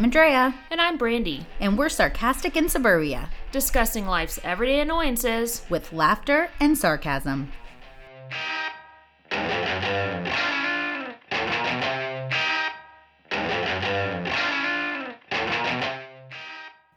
[0.00, 0.54] I'm Andrea.
[0.70, 1.44] And I'm Brandy.
[1.60, 7.52] And we're sarcastic in suburbia, discussing life's everyday annoyances with laughter and sarcasm.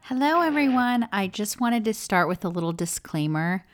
[0.04, 1.10] Hello, everyone.
[1.12, 3.66] I just wanted to start with a little disclaimer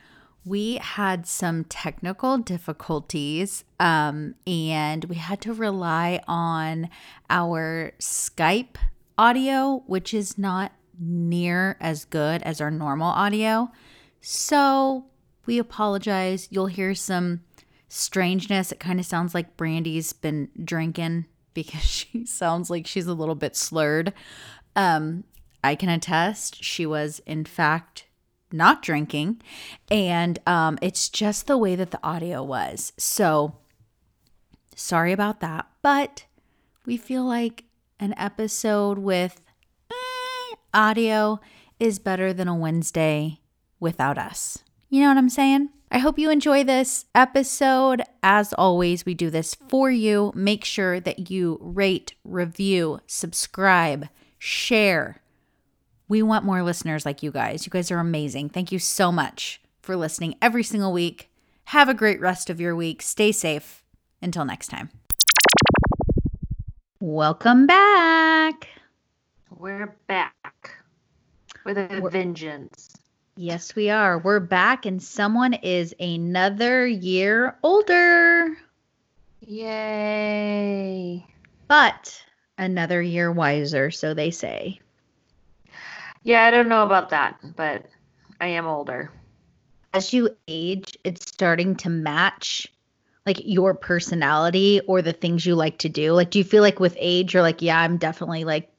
[0.45, 6.89] we had some technical difficulties um, and we had to rely on
[7.29, 8.77] our Skype
[9.19, 13.69] audio, which is not near as good as our normal audio.
[14.21, 15.07] So
[15.45, 16.47] we apologize.
[16.49, 17.41] You'll hear some
[17.89, 18.71] strangeness.
[18.71, 23.35] It kind of sounds like Brandy's been drinking because she sounds like she's a little
[23.35, 24.13] bit slurred.
[24.75, 25.25] Um,
[25.61, 28.05] I can attest she was, in fact,
[28.53, 29.41] not drinking.
[29.91, 32.93] And um, it's just the way that the audio was.
[32.97, 33.57] So
[34.75, 35.67] sorry about that.
[35.81, 36.23] But
[36.85, 37.65] we feel like
[37.99, 39.41] an episode with
[39.91, 41.39] eh, audio
[41.79, 43.39] is better than a Wednesday
[43.79, 44.59] without us.
[44.89, 45.69] You know what I'm saying?
[45.91, 48.03] I hope you enjoy this episode.
[48.21, 50.31] As always, we do this for you.
[50.35, 55.21] Make sure that you rate, review, subscribe, share
[56.09, 57.65] we want more listeners like you guys.
[57.65, 58.49] You guys are amazing.
[58.49, 61.29] Thank you so much for listening every single week.
[61.65, 63.01] Have a great rest of your week.
[63.01, 63.83] Stay safe.
[64.21, 64.89] Until next time.
[67.01, 68.67] Welcome back.
[69.57, 70.75] We're back
[71.63, 72.93] with a We're, vengeance.
[73.37, 74.19] Yes, we are.
[74.19, 78.57] We're back, and someone is another year older.
[79.39, 81.25] Yay.
[81.69, 82.21] But
[82.57, 84.81] another year wiser, so they say.
[86.23, 87.85] Yeah, I don't know about that, but
[88.41, 89.09] I am older.
[89.93, 92.67] As you age, it's starting to match
[93.25, 96.13] like your personality or the things you like to do.
[96.13, 98.71] Like do you feel like with age you're like, yeah, I'm definitely like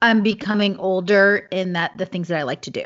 [0.00, 2.84] I'm becoming older in that the things that I like to do?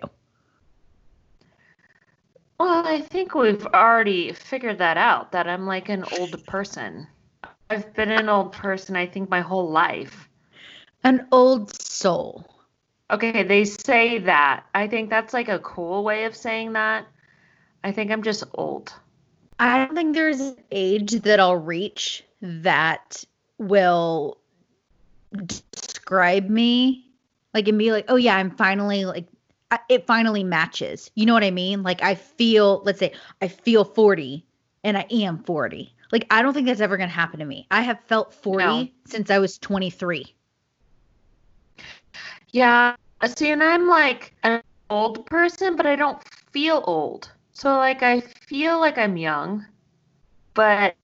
[2.58, 7.06] Well, I think we've already figured that out that I'm like an old person.
[7.68, 10.28] I've been an old person I think my whole life.
[11.04, 12.46] An old soul.
[13.10, 14.64] Okay, they say that.
[14.74, 17.06] I think that's like a cool way of saying that.
[17.82, 18.94] I think I'm just old.
[19.62, 23.24] I don't think there's an age that I'll reach that
[23.58, 24.38] will
[25.46, 27.06] describe me
[27.54, 29.28] like and be like, "Oh yeah, I'm finally like
[29.88, 31.84] it finally matches." You know what I mean?
[31.84, 34.44] Like I feel, let's say I feel 40
[34.82, 35.94] and I am 40.
[36.10, 37.68] Like I don't think that's ever going to happen to me.
[37.70, 38.88] I have felt 40 no.
[39.04, 40.34] since I was 23.
[42.50, 42.96] Yeah.
[43.36, 47.30] See, and I'm like an old person, but I don't feel old.
[47.62, 49.64] So like I feel like I'm young,
[50.52, 50.96] but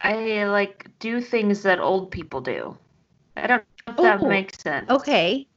[0.00, 2.78] I like do things that old people do.
[3.36, 4.88] I don't know if that oh, makes sense.
[4.88, 5.48] Okay.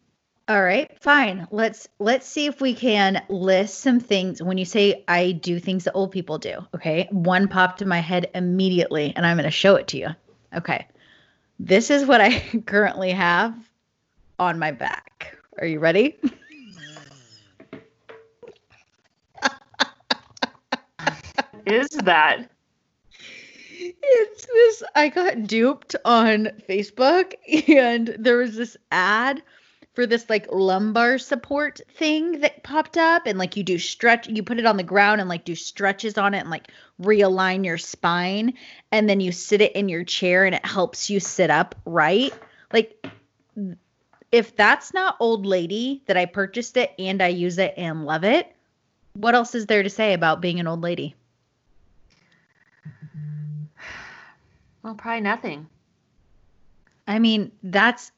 [0.48, 1.48] All right, fine.
[1.52, 5.84] Let's let's see if we can list some things when you say I do things
[5.84, 6.66] that old people do.
[6.74, 7.08] Okay.
[7.12, 10.08] One popped in my head immediately and I'm going to show it to you.
[10.56, 10.88] Okay.
[11.60, 13.54] This is what I currently have
[14.40, 15.38] on my back.
[15.60, 16.18] Are you ready?
[21.68, 22.50] is that?
[23.80, 27.34] It's this I got duped on Facebook
[27.70, 29.44] and there was this ad
[29.94, 34.44] for this like lumbar support thing that popped up and like you do stretch you
[34.44, 37.78] put it on the ground and like do stretches on it and like realign your
[37.78, 38.54] spine
[38.92, 42.34] and then you sit it in your chair and it helps you sit up right
[42.74, 43.08] like
[44.32, 48.24] if that's not old lady that I purchased it and I use it and love
[48.24, 48.54] it,
[49.14, 51.16] what else is there to say about being an old lady?
[54.88, 55.68] Well, probably nothing.
[57.08, 58.14] I mean, that's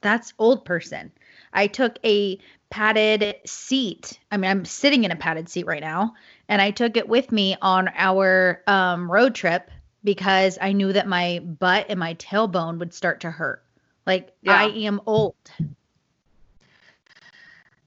[0.00, 1.12] that's old person.
[1.52, 2.36] I took a
[2.68, 4.18] padded seat.
[4.32, 6.14] I mean, I'm sitting in a padded seat right now,
[6.48, 9.70] and I took it with me on our um, road trip
[10.02, 13.62] because I knew that my butt and my tailbone would start to hurt.
[14.04, 14.62] Like yeah.
[14.62, 15.36] I am old.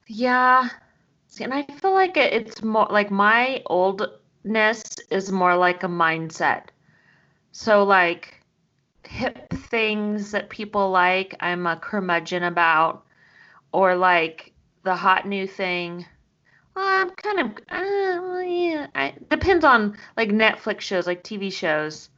[0.07, 0.69] Yeah.
[1.27, 6.67] See, and I feel like it's more like my oldness is more like a mindset.
[7.51, 8.41] So like
[9.03, 13.05] hip things that people like, I'm a curmudgeon about,
[13.71, 14.53] or like
[14.83, 16.05] the hot new thing.
[16.75, 18.87] Well, I'm kind of, uh, yeah.
[18.93, 22.09] I, depends on like Netflix shows, like TV shows.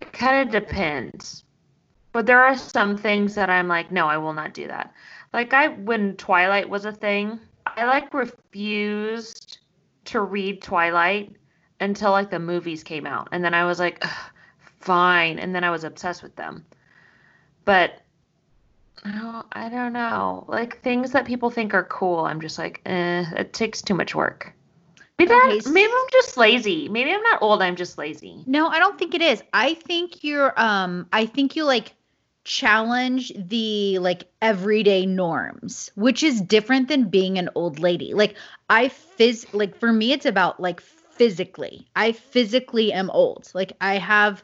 [0.00, 1.44] It kind of depends.
[2.12, 4.92] But there are some things that I'm like, no, I will not do that.
[5.32, 9.58] Like I when Twilight was a thing, I like refused
[10.06, 11.36] to read Twilight
[11.78, 13.28] until like the movies came out.
[13.32, 14.04] And then I was like,
[14.80, 15.38] fine.
[15.38, 16.64] And then I was obsessed with them.
[17.64, 18.00] But
[19.04, 20.44] I don't know.
[20.48, 24.14] Like things that people think are cool, I'm just like, eh, it takes too much
[24.14, 24.52] work.
[25.18, 26.88] Maybe, that, maybe I'm just lazy.
[26.88, 27.60] Maybe I'm not old.
[27.60, 28.42] I'm just lazy.
[28.46, 29.42] No, I don't think it is.
[29.52, 31.94] I think you're um I think you like
[32.44, 38.14] challenge the like everyday norms, which is different than being an old lady.
[38.14, 38.34] Like
[38.70, 41.86] I phys like for me it's about like physically.
[41.94, 43.50] I physically am old.
[43.54, 44.42] Like I have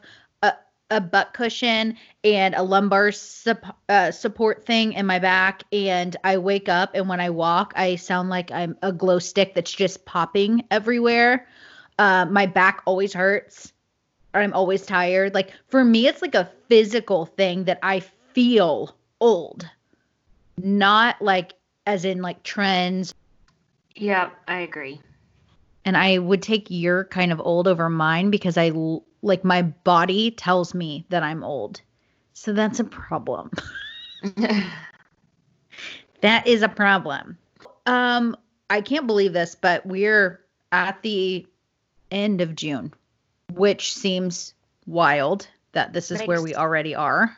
[0.89, 6.37] a butt cushion and a lumbar sup- uh, support thing in my back and I
[6.37, 10.05] wake up and when I walk I sound like I'm a glow stick that's just
[10.05, 11.47] popping everywhere.
[11.99, 13.73] Uh, my back always hurts
[14.37, 15.33] I'm always tired.
[15.33, 18.01] Like for me, it's like a physical thing that I
[18.33, 19.69] feel old,
[20.57, 21.53] not like
[21.85, 23.13] as in like trends.
[23.95, 25.01] Yeah, I agree.
[25.85, 29.61] And I would take your kind of old over mine because I l- like my
[29.61, 31.81] body tells me that I'm old.
[32.33, 33.51] So that's a problem.
[36.21, 37.37] That is a problem.
[37.85, 38.35] Um,
[38.69, 40.41] I can't believe this, but we're
[40.71, 41.45] at the
[42.11, 42.93] end of June,
[43.53, 44.53] which seems
[44.85, 47.37] wild that this is where we already are.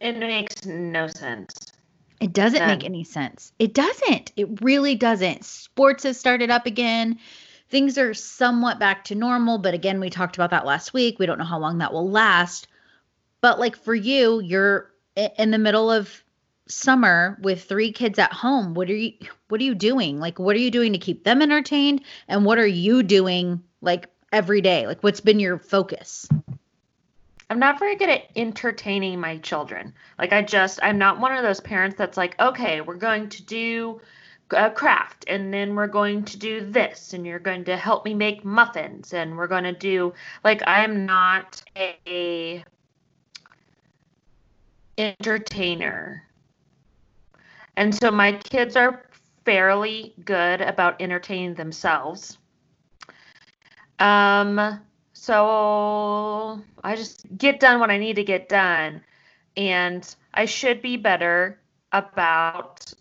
[0.00, 1.72] it makes no sense.
[2.20, 3.52] It doesn't make any sense.
[3.58, 4.32] It doesn't.
[4.36, 5.44] It really doesn't.
[5.44, 7.18] Sports have started up again.
[7.70, 11.18] Things are somewhat back to normal, but again, we talked about that last week.
[11.18, 12.66] We don't know how long that will last.
[13.40, 14.90] But like for you, you're
[15.38, 16.24] in the middle of
[16.66, 18.74] summer with three kids at home.
[18.74, 19.12] What are you
[19.48, 20.20] what are you doing?
[20.20, 24.08] Like what are you doing to keep them entertained and what are you doing like
[24.32, 24.86] every day?
[24.86, 26.28] Like what's been your focus?
[27.48, 29.94] I'm not very good at entertaining my children.
[30.18, 33.42] Like I just I'm not one of those parents that's like, "Okay, we're going to
[33.42, 34.00] do
[34.52, 38.14] a craft and then we're going to do this and you're going to help me
[38.14, 40.12] make muffins and we're going to do
[40.44, 42.64] like I'm not a
[44.98, 46.24] entertainer.
[47.76, 49.06] And so my kids are
[49.44, 52.38] fairly good about entertaining themselves.
[53.98, 54.80] Um,
[55.12, 59.02] so I just get done what I need to get done.
[59.56, 61.58] And I should be better
[61.92, 62.92] about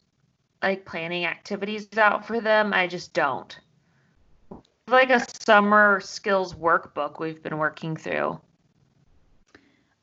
[0.62, 2.74] like planning activities out for them.
[2.74, 3.58] I just don't.
[4.88, 8.40] Like a summer skills workbook we've been working through.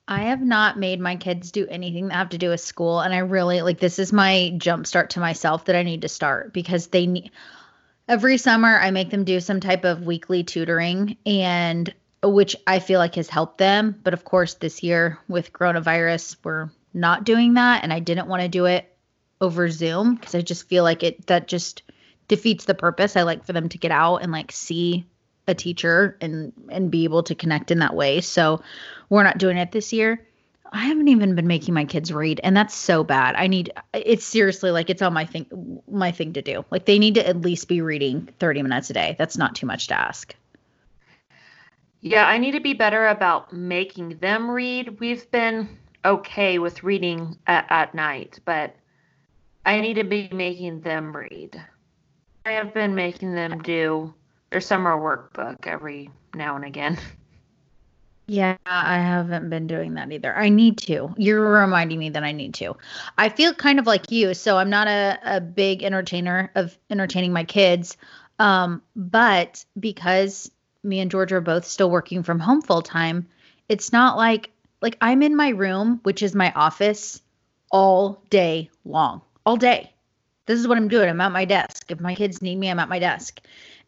[0.08, 3.12] I have not made my kids do anything that have to do with school and
[3.12, 6.52] I really like this is my jump start to myself that I need to start
[6.52, 7.32] because they need
[8.06, 11.92] every summer I make them do some type of weekly tutoring and
[12.22, 16.70] which I feel like has helped them, but of course this year with coronavirus we're
[16.94, 18.95] not doing that and I didn't want to do it
[19.40, 21.82] over Zoom because I just feel like it that just
[22.28, 23.16] defeats the purpose.
[23.16, 25.06] I like for them to get out and like see
[25.48, 28.20] a teacher and and be able to connect in that way.
[28.20, 28.62] So
[29.08, 30.26] we're not doing it this year.
[30.72, 33.36] I haven't even been making my kids read and that's so bad.
[33.36, 36.64] I need it's seriously like it's on my thing my thing to do.
[36.70, 39.16] Like they need to at least be reading 30 minutes a day.
[39.18, 40.34] That's not too much to ask.
[42.00, 45.00] Yeah, I need to be better about making them read.
[45.00, 48.76] We've been okay with reading at, at night, but
[49.66, 51.60] I need to be making them read.
[52.46, 54.14] I have been making them do
[54.50, 56.98] their summer workbook every now and again.
[58.28, 60.36] Yeah, I haven't been doing that either.
[60.36, 61.14] I need to.
[61.16, 62.76] You're reminding me that I need to.
[63.16, 67.32] I feel kind of like you, so I'm not a, a big entertainer of entertaining
[67.32, 67.96] my kids.
[68.40, 70.50] Um, but because
[70.82, 73.28] me and George are both still working from home full time,
[73.68, 74.50] it's not like
[74.80, 77.22] like I'm in my room, which is my office,
[77.70, 79.22] all day long.
[79.46, 79.92] All day.
[80.46, 81.08] This is what I'm doing.
[81.08, 81.88] I'm at my desk.
[81.88, 83.40] If my kids need me, I'm at my desk.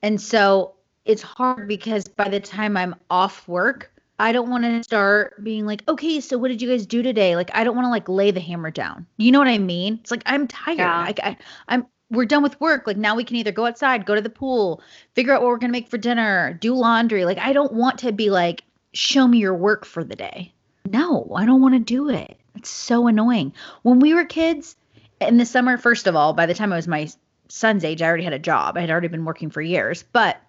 [0.03, 0.75] And so
[1.05, 5.67] it's hard because by the time I'm off work, I don't want to start being
[5.67, 7.35] like, okay, so what did you guys do today?
[7.35, 9.05] Like, I don't want to like lay the hammer down.
[9.17, 9.99] You know what I mean?
[10.01, 10.79] It's like I'm tired.
[10.79, 10.93] Yeah.
[10.93, 11.37] I, I,
[11.69, 11.87] I'm.
[12.11, 12.87] We're done with work.
[12.87, 14.81] Like now we can either go outside, go to the pool,
[15.15, 17.25] figure out what we're gonna make for dinner, do laundry.
[17.25, 18.63] Like I don't want to be like,
[18.95, 20.53] show me your work for the day.
[20.87, 22.39] No, I don't want to do it.
[22.55, 23.53] It's so annoying.
[23.83, 24.75] When we were kids
[25.21, 27.09] in the summer, first of all, by the time I was my
[27.49, 28.77] son's age, I already had a job.
[28.77, 30.05] I had already been working for years.
[30.13, 30.41] But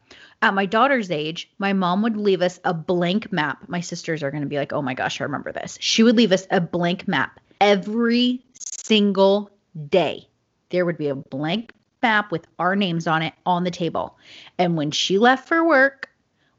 [0.42, 3.68] at my daughter's age, my mom would leave us a blank map.
[3.68, 5.78] My sisters are going to be like, oh my gosh, I remember this.
[5.82, 9.50] She would leave us a blank map every single
[9.90, 10.28] day.
[10.70, 11.72] There would be a blank
[12.02, 14.18] map with our names on it on the table.
[14.58, 16.10] And when she left for work,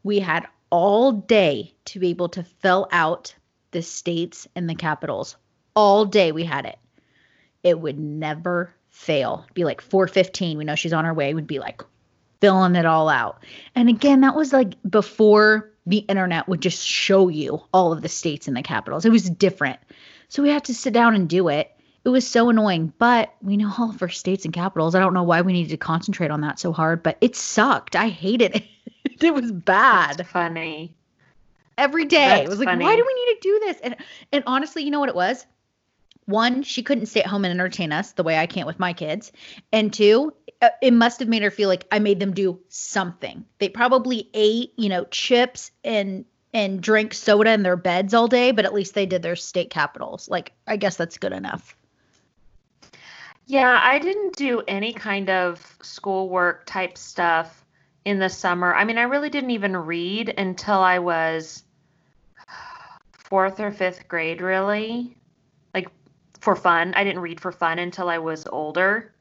[0.02, 3.34] we had all day to be able to fill out
[3.70, 5.36] the states and the capitals.
[5.74, 6.78] All day we had it.
[7.62, 9.46] It would never fail.
[9.54, 10.58] Be like 415.
[10.58, 11.32] We know she's on her way.
[11.34, 11.82] Would be like
[12.40, 13.42] filling it all out.
[13.74, 18.08] And again, that was like before the internet would just show you all of the
[18.08, 19.04] states and the capitals.
[19.04, 19.78] It was different.
[20.28, 21.70] So we had to sit down and do it.
[22.04, 24.94] It was so annoying, but we know all of our states and capitals.
[24.94, 27.94] I don't know why we needed to concentrate on that so hard, but it sucked.
[27.94, 28.64] I hated it.
[29.22, 30.16] it was bad.
[30.16, 30.94] That's funny.
[31.76, 32.16] Every day.
[32.16, 32.84] That's it was like, funny.
[32.84, 33.76] why do we need to do this?
[33.82, 33.96] And
[34.32, 35.44] and honestly, you know what it was?
[36.30, 38.92] One, she couldn't stay at home and entertain us the way I can't with my
[38.92, 39.32] kids.
[39.72, 40.32] And two,
[40.62, 43.44] uh, it must have made her feel like I made them do something.
[43.58, 48.50] They probably ate, you know, chips and and drank soda in their beds all day,
[48.50, 50.28] but at least they did their state capitals.
[50.28, 51.76] Like, I guess that's good enough.
[53.46, 57.64] Yeah, I didn't do any kind of schoolwork type stuff
[58.04, 58.74] in the summer.
[58.74, 61.62] I mean, I really didn't even read until I was
[63.12, 65.16] fourth or fifth grade, really.
[66.40, 66.94] For fun.
[66.94, 69.12] I didn't read for fun until I was older.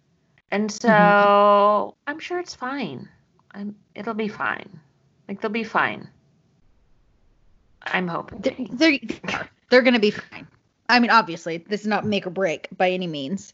[0.51, 0.87] And mm-hmm.
[0.87, 3.07] so I'm sure it's fine.
[3.51, 4.79] I'm, it'll be fine.
[5.27, 6.07] Like they'll be fine.
[7.83, 8.69] I'm hoping.
[8.73, 10.47] They're they're, they're going to be fine.
[10.87, 13.53] I mean, obviously, this is not make or break by any means.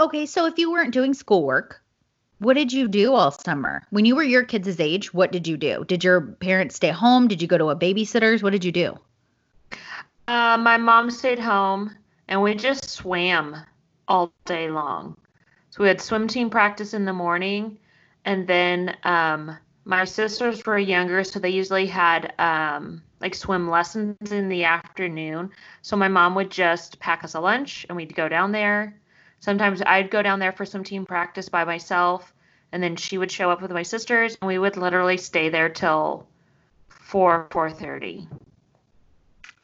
[0.00, 1.80] Okay, so if you weren't doing schoolwork,
[2.38, 3.86] what did you do all summer?
[3.90, 5.84] When you were your kids' age, what did you do?
[5.86, 7.28] Did your parents stay home?
[7.28, 8.42] Did you go to a babysitter's?
[8.42, 8.98] What did you do?
[10.28, 11.94] Uh, my mom stayed home
[12.28, 13.56] and we just swam
[14.08, 15.16] all day long.
[15.70, 17.78] So we had swim team practice in the morning,
[18.24, 24.32] and then um, my sisters were younger, so they usually had um, like swim lessons
[24.32, 25.50] in the afternoon.
[25.80, 28.94] So my mom would just pack us a lunch and we'd go down there.
[29.40, 32.32] Sometimes I'd go down there for swim team practice by myself,
[32.70, 35.68] and then she would show up with my sisters, and we would literally stay there
[35.68, 36.28] till
[36.88, 38.28] four four thirty.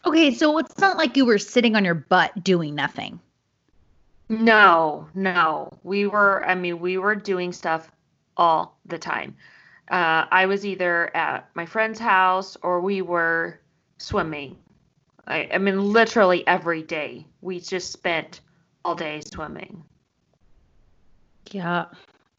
[0.07, 3.21] Okay, so it's not like you were sitting on your butt doing nothing.
[4.29, 5.79] No, no.
[5.83, 7.91] We were, I mean, we were doing stuff
[8.37, 9.37] all the time.
[9.91, 13.59] Uh, I was either at my friend's house or we were
[13.97, 14.57] swimming.
[15.27, 17.27] I, I mean, literally every day.
[17.41, 18.41] We just spent
[18.85, 19.83] all day swimming.
[21.51, 21.87] Yeah.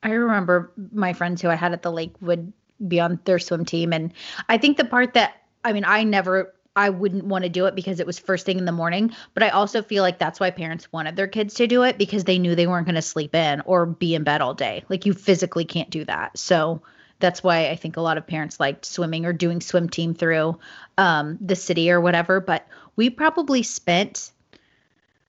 [0.04, 2.54] I remember my friends who I had at the lake would
[2.88, 3.92] be on their swim team.
[3.92, 4.14] And
[4.48, 7.76] I think the part that, I mean, I never, I wouldn't want to do it
[7.76, 9.12] because it was first thing in the morning.
[9.34, 12.24] But I also feel like that's why parents wanted their kids to do it because
[12.24, 14.86] they knew they weren't going to sleep in or be in bed all day.
[14.88, 16.38] Like you physically can't do that.
[16.38, 16.82] So
[17.20, 20.58] that's why I think a lot of parents liked swimming or doing swim team through
[20.98, 22.40] um, the city or whatever.
[22.40, 24.32] But we probably spent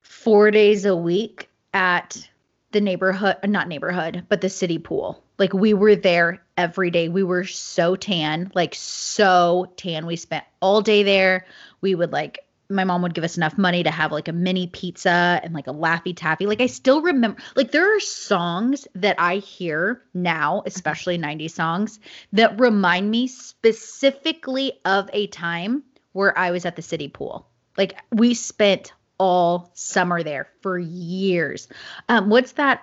[0.03, 2.29] four days a week at
[2.71, 5.21] the neighborhood, not neighborhood, but the city pool.
[5.41, 7.09] Like we were there every day.
[7.09, 10.05] We were so tan, like so tan.
[10.05, 11.47] We spent all day there.
[11.81, 14.67] We would like, my mom would give us enough money to have like a mini
[14.67, 16.45] pizza and like a Laffy Taffy.
[16.45, 22.01] Like I still remember, like there are songs that I hear now, especially 90s songs,
[22.35, 25.83] that remind me specifically of a time
[26.13, 27.49] where I was at the city pool.
[27.79, 31.69] Like we spent all summer there for years.
[32.11, 32.83] Um, what's that?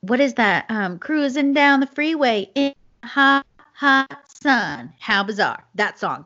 [0.00, 0.66] What is that?
[0.68, 4.92] Um, cruising down the freeway in hot, hot sun.
[4.98, 5.64] How bizarre.
[5.74, 6.24] That song.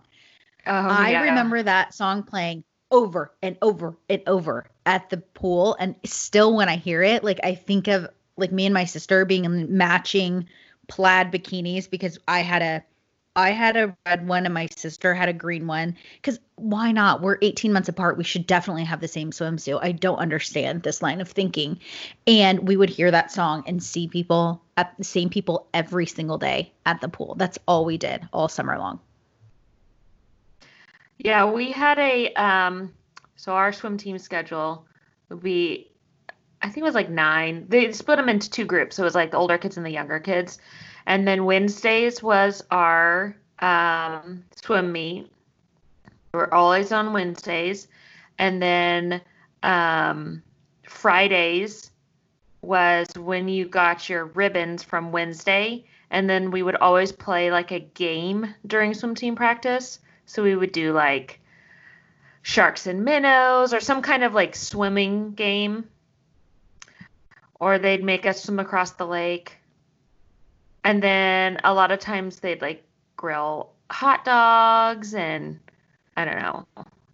[0.66, 1.22] Oh, I yeah.
[1.22, 5.76] remember that song playing over and over and over at the pool.
[5.78, 9.24] And still, when I hear it, like I think of like me and my sister
[9.24, 10.48] being in matching
[10.88, 12.84] plaid bikinis because I had a
[13.40, 15.96] I had a red one and my sister had a green one.
[16.16, 17.22] Because why not?
[17.22, 18.18] We're 18 months apart.
[18.18, 19.80] We should definitely have the same swimsuit.
[19.82, 21.80] I don't understand this line of thinking.
[22.26, 26.38] And we would hear that song and see people at the same people every single
[26.38, 27.34] day at the pool.
[27.36, 29.00] That's all we did all summer long.
[31.18, 32.92] Yeah, we had a um
[33.36, 34.86] so our swim team schedule
[35.30, 35.90] would be
[36.62, 37.64] I think it was like nine.
[37.68, 38.96] They split them into two groups.
[38.96, 40.58] So it was like the older kids and the younger kids.
[41.06, 45.30] And then Wednesdays was our um swim meet.
[46.32, 47.88] We're always on Wednesdays.
[48.38, 49.20] And then
[49.62, 50.42] um
[50.84, 51.90] Fridays
[52.62, 55.84] was when you got your ribbons from Wednesday.
[56.10, 60.00] And then we would always play like a game during swim team practice.
[60.26, 61.40] So we would do like
[62.42, 65.88] sharks and minnows or some kind of like swimming game.
[67.58, 69.59] Or they'd make us swim across the lake.
[70.84, 72.84] And then a lot of times they'd like
[73.16, 75.58] grill hot dogs and
[76.16, 76.66] I don't know.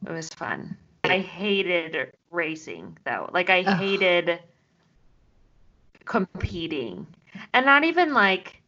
[0.06, 0.76] It was fun.
[1.04, 3.30] I hated racing though.
[3.32, 3.78] Like I Ugh.
[3.78, 4.40] hated
[6.04, 7.06] competing.
[7.52, 8.62] And not even like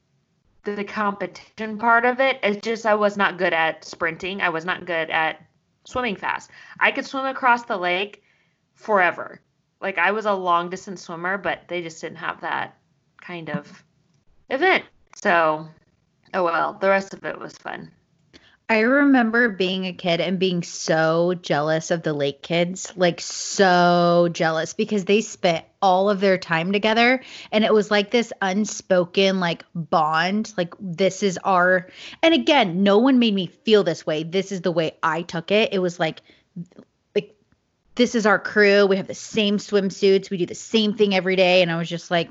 [0.64, 2.38] the competition part of it.
[2.42, 4.40] It's just I was not good at sprinting.
[4.40, 5.40] I was not good at
[5.84, 6.50] swimming fast.
[6.80, 8.22] I could swim across the lake
[8.74, 9.40] forever.
[9.80, 12.76] Like I was a long distance swimmer, but they just didn't have that
[13.20, 13.84] kind of
[14.50, 14.84] event.
[15.16, 15.68] So,
[16.34, 17.90] oh well, the rest of it was fun.
[18.70, 24.28] I remember being a kid and being so jealous of the lake kids, like so
[24.30, 29.40] jealous because they spent all of their time together and it was like this unspoken
[29.40, 31.88] like bond, like this is our
[32.22, 34.22] and again, no one made me feel this way.
[34.22, 35.72] This is the way I took it.
[35.72, 36.20] It was like
[37.14, 37.34] like
[37.94, 38.84] this is our crew.
[38.84, 40.28] We have the same swimsuits.
[40.28, 42.28] We do the same thing every day and I was just like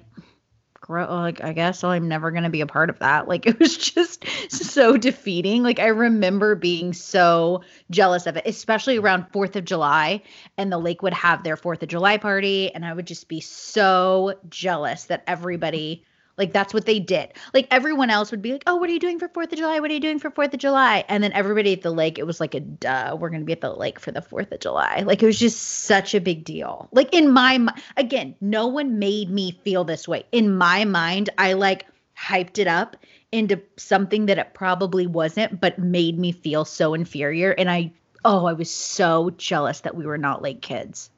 [0.89, 3.27] like I guess I'm never going to be a part of that.
[3.37, 5.61] Like it was just so defeating.
[5.61, 10.23] Like I remember being so jealous of it, especially around 4th of July
[10.57, 13.41] and the lake would have their 4th of July party and I would just be
[13.41, 16.05] so jealous that everybody
[16.37, 17.33] like that's what they did.
[17.53, 19.79] Like everyone else would be like, "Oh, what are you doing for 4th of July?
[19.79, 22.27] What are you doing for 4th of July?" And then everybody at the lake, it
[22.27, 24.59] was like a duh, we're going to be at the lake for the 4th of
[24.59, 25.03] July.
[25.05, 26.87] Like it was just such a big deal.
[26.91, 27.67] Like in my
[27.97, 30.25] again, no one made me feel this way.
[30.31, 32.97] In my mind, I like hyped it up
[33.31, 37.91] into something that it probably wasn't, but made me feel so inferior and I
[38.25, 41.09] oh, I was so jealous that we were not lake kids.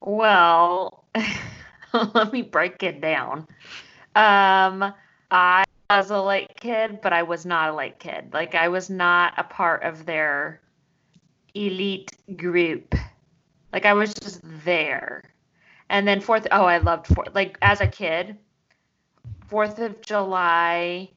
[0.00, 1.04] Well,
[2.14, 3.48] let me break it down.
[4.18, 4.92] Um,
[5.30, 8.30] I was a late kid, but I was not a late kid.
[8.32, 10.60] Like I was not a part of their
[11.54, 12.96] elite group.
[13.72, 15.22] Like I was just there.
[15.88, 17.32] And then fourth, oh, I loved fourth.
[17.32, 18.36] Like as a kid,
[19.46, 21.10] Fourth of July,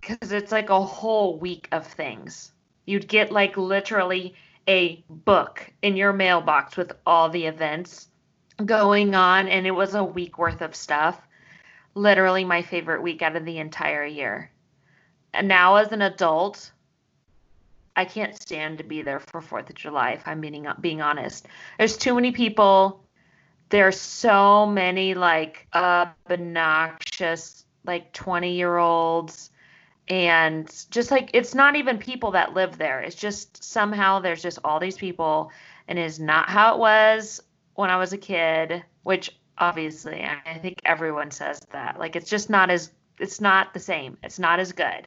[0.00, 2.52] because it's like a whole week of things.
[2.86, 4.34] You'd get like literally
[4.68, 8.08] a book in your mailbox with all the events
[8.64, 11.20] going on, and it was a week worth of stuff
[11.98, 14.50] literally my favorite week out of the entire year.
[15.34, 16.72] And now as an adult,
[17.94, 21.46] I can't stand to be there for 4th of July if I'm being being honest.
[21.78, 23.04] There's too many people.
[23.70, 29.50] There's so many like obnoxious like 20-year-olds
[30.08, 33.00] and just like it's not even people that live there.
[33.00, 35.50] It's just somehow there's just all these people
[35.86, 37.42] and it is not how it was
[37.74, 40.24] when I was a kid, which obviously.
[40.24, 41.98] I think everyone says that.
[41.98, 44.16] Like it's just not as it's not the same.
[44.22, 45.06] It's not as good.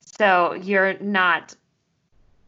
[0.00, 1.54] So you're not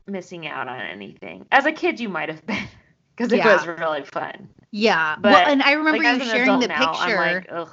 [0.06, 1.46] missing out on anything.
[1.52, 2.64] As a kid, you might have been
[3.16, 3.56] because it yeah.
[3.56, 4.48] was really fun.
[4.70, 5.16] Yeah.
[5.18, 7.16] But well, and I remember like, you sharing the now, picture.
[7.16, 7.68] Like,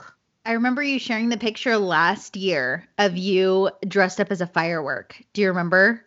[0.45, 5.21] I remember you sharing the picture last year of you dressed up as a firework.
[5.33, 6.01] Do you remember?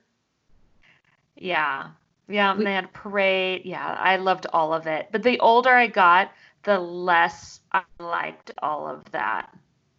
[1.37, 1.89] Yeah.
[2.29, 3.63] Yeah, we, they had a parade.
[3.65, 5.09] Yeah, I loved all of it.
[5.11, 9.55] But the older I got, the less I liked all of that.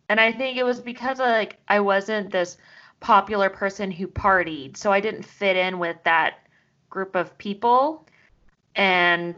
[0.10, 2.58] And I think it was because of, like I wasn't this
[3.00, 6.36] popular person who partied, so I didn't fit in with that
[6.90, 8.06] group of people.
[8.76, 9.36] And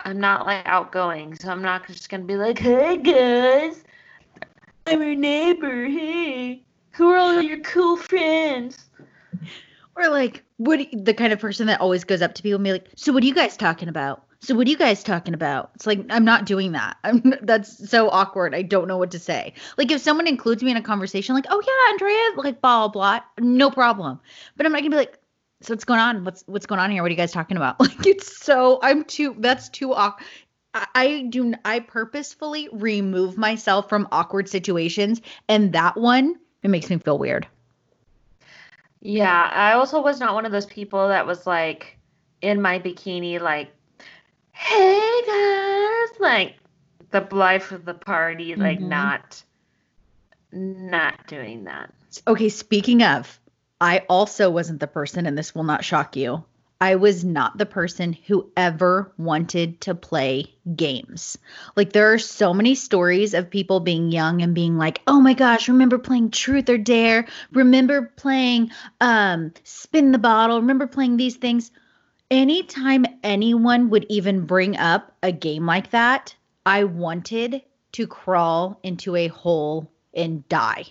[0.00, 3.84] I'm not like outgoing, so I'm not just gonna be like, "Hey guys,
[4.86, 5.86] I'm your neighbor.
[5.86, 8.88] Hey, who are all your cool friends?"
[9.96, 12.72] Or like, what the kind of person that always goes up to people and be
[12.72, 15.70] like, "So what are you guys talking about?" So what are you guys talking about?
[15.74, 16.96] It's like i'm not doing that.
[17.04, 18.54] I'm that's so awkward.
[18.54, 19.54] I don't know what to say.
[19.76, 23.20] Like if someone includes me in a conversation like oh yeah andrea like blah blah
[23.20, 24.20] blah no problem.
[24.56, 25.18] But i'm not gonna be like
[25.62, 26.24] so what's going on?
[26.24, 27.02] What's what's going on here?
[27.02, 27.76] What are you guys talking about?
[27.80, 30.26] Like it's so i'm too that's too awkward
[30.72, 36.98] I do I purposefully remove myself from awkward situations and that one it makes me
[36.98, 37.46] feel weird.
[39.00, 41.98] Yeah, I also was not one of those people that was like
[42.42, 43.72] in my bikini like
[44.60, 46.54] hey guys, like
[47.10, 48.88] the life of the party, like mm-hmm.
[48.88, 49.42] not
[50.52, 51.92] not doing that.
[52.26, 53.40] Okay, speaking of,
[53.80, 56.44] I also wasn't the person, and this will not shock you.
[56.82, 61.36] I was not the person who ever wanted to play games.
[61.76, 65.34] Like, there are so many stories of people being young and being like, oh my
[65.34, 67.26] gosh, remember playing Truth or Dare?
[67.52, 70.60] Remember playing um, Spin the Bottle?
[70.60, 71.70] Remember playing these things?
[72.30, 77.62] Anytime anyone would even bring up a game like that, I wanted
[77.92, 80.84] to crawl into a hole and die.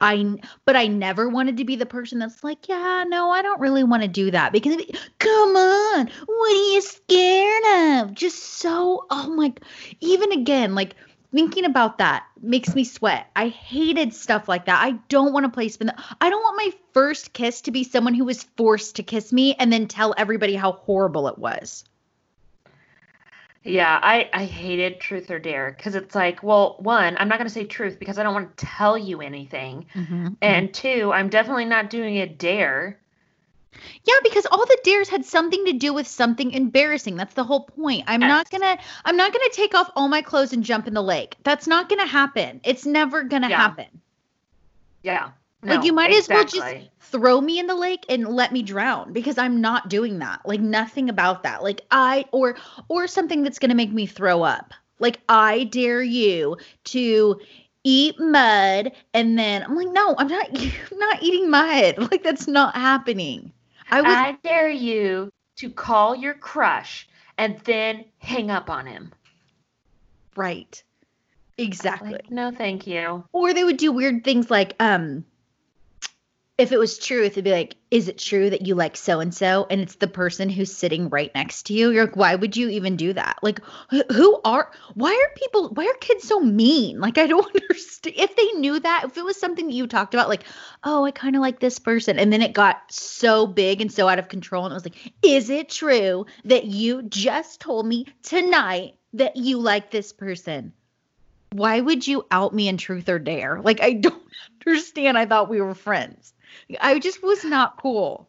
[0.00, 3.60] I but I never wanted to be the person that's like, yeah, no, I don't
[3.60, 4.76] really want to do that because
[5.18, 7.64] come on, what are you scared
[8.04, 8.14] of?
[8.14, 9.52] Just so oh my
[10.00, 10.94] even again, like
[11.32, 13.30] thinking about that makes me sweat.
[13.36, 14.82] I hated stuff like that.
[14.82, 15.88] I don't want to play spin.
[15.88, 19.32] The, I don't want my first kiss to be someone who was forced to kiss
[19.32, 21.84] me and then tell everybody how horrible it was.
[23.64, 27.48] Yeah, I I hated truth or dare because it's like, well, one, I'm not going
[27.48, 30.28] to say truth because I don't want to tell you anything, mm-hmm.
[30.40, 32.98] and two, I'm definitely not doing a dare
[34.04, 37.16] yeah, because all the dares had something to do with something embarrassing.
[37.16, 38.04] That's the whole point.
[38.06, 38.28] I'm yes.
[38.28, 41.36] not gonna I'm not gonna take off all my clothes and jump in the lake.
[41.44, 42.60] That's not gonna happen.
[42.64, 43.56] It's never gonna yeah.
[43.56, 43.86] happen.
[45.02, 45.30] Yeah.
[45.62, 48.62] No, like you might as well just throw me in the lake and let me
[48.62, 50.46] drown because I'm not doing that.
[50.46, 51.64] Like nothing about that.
[51.64, 52.56] Like I or
[52.88, 54.72] or something that's going to make me throw up.
[55.00, 57.40] Like I dare you to
[57.82, 60.48] eat mud and then I'm like no, I'm not
[60.92, 61.96] I'm not eating mud.
[62.10, 63.52] Like that's not happening.
[63.90, 69.12] I was I dare you to call your crush and then hang up on him.
[70.36, 70.82] right.
[71.56, 72.12] Exactly.
[72.12, 73.24] Like, no, thank you.
[73.32, 75.24] Or they would do weird things like, um,
[76.58, 79.32] if it was true, it'd be like, is it true that you like so and
[79.32, 79.68] so?
[79.70, 81.90] And it's the person who's sitting right next to you.
[81.90, 83.38] You're like, why would you even do that?
[83.42, 83.60] Like,
[84.10, 86.98] who are, why are people, why are kids so mean?
[86.98, 88.16] Like, I don't understand.
[88.18, 90.44] If they knew that, if it was something that you talked about, like,
[90.82, 92.18] oh, I kind of like this person.
[92.18, 94.64] And then it got so big and so out of control.
[94.64, 99.60] And it was like, is it true that you just told me tonight that you
[99.60, 100.72] like this person?
[101.52, 103.60] why would you out me in truth or dare?
[103.62, 104.22] Like I don't
[104.66, 105.16] understand.
[105.16, 106.34] I thought we were friends.
[106.80, 108.28] I just was not cool.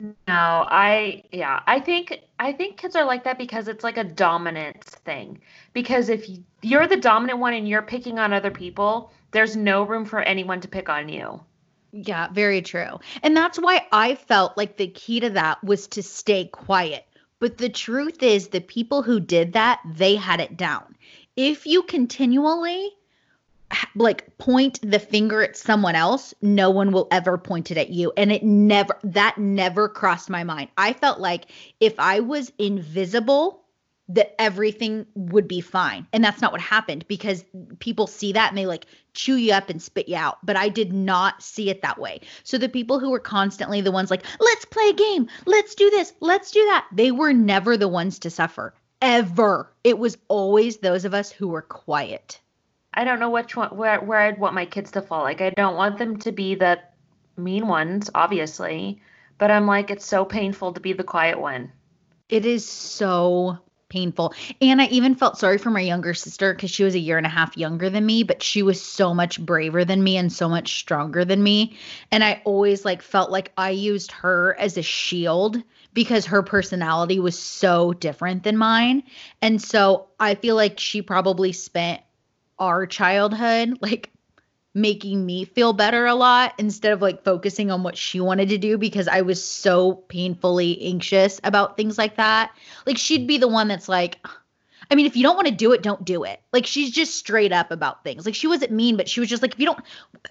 [0.00, 4.04] No, I yeah, I think I think kids are like that because it's like a
[4.04, 5.40] dominance thing.
[5.74, 6.26] Because if
[6.62, 10.60] you're the dominant one and you're picking on other people, there's no room for anyone
[10.62, 11.40] to pick on you.
[11.92, 13.00] Yeah, very true.
[13.22, 17.04] And that's why I felt like the key to that was to stay quiet.
[17.38, 20.96] But the truth is the people who did that, they had it down.
[21.36, 22.90] If you continually
[23.94, 28.12] like point the finger at someone else, no one will ever point it at you.
[28.16, 30.68] And it never that never crossed my mind.
[30.76, 31.46] I felt like
[31.80, 33.60] if I was invisible,
[34.08, 36.04] that everything would be fine.
[36.12, 37.44] And that's not what happened because
[37.78, 40.44] people see that and they like chew you up and spit you out.
[40.44, 42.20] But I did not see it that way.
[42.42, 45.88] So the people who were constantly the ones like, let's play a game, let's do
[45.90, 48.74] this, let's do that, they were never the ones to suffer.
[49.00, 49.72] Ever.
[49.84, 52.40] It was always those of us who were quiet.
[52.92, 55.22] I don't know which one where where I'd want my kids to fall.
[55.22, 56.80] Like I don't want them to be the
[57.36, 59.00] mean ones, obviously,
[59.38, 61.72] but I'm like it's so painful to be the quiet one.
[62.28, 64.32] It is so painful.
[64.60, 67.26] And I even felt sorry for my younger sister because she was a year and
[67.26, 70.48] a half younger than me, but she was so much braver than me and so
[70.48, 71.76] much stronger than me.
[72.10, 77.18] And I always like felt like I used her as a shield because her personality
[77.18, 79.02] was so different than mine.
[79.42, 82.00] And so I feel like she probably spent
[82.60, 84.10] our childhood like
[84.72, 88.58] making me feel better a lot instead of like focusing on what she wanted to
[88.58, 92.52] do because I was so painfully anxious about things like that.
[92.86, 94.24] Like she'd be the one that's like
[94.90, 96.40] I mean, if you don't want to do it, don't do it.
[96.52, 98.26] Like she's just straight up about things.
[98.26, 99.78] Like she wasn't mean, but she was just like, if you don't,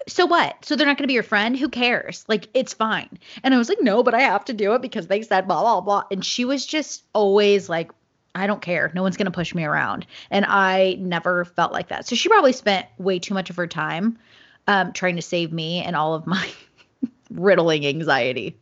[0.06, 0.62] so what?
[0.66, 1.56] So they're not going to be your friend?
[1.56, 2.26] Who cares?
[2.28, 3.18] Like it's fine.
[3.42, 5.62] And I was like, no, but I have to do it because they said blah
[5.62, 6.04] blah blah.
[6.10, 7.90] And she was just always like,
[8.34, 8.92] I don't care.
[8.94, 10.06] No one's going to push me around.
[10.30, 12.06] And I never felt like that.
[12.06, 14.18] So she probably spent way too much of her time
[14.66, 16.48] um, trying to save me and all of my
[17.30, 18.56] riddling anxiety.